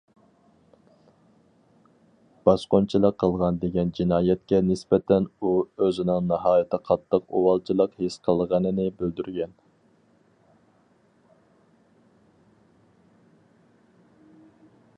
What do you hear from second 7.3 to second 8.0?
ئۇۋالچىلىق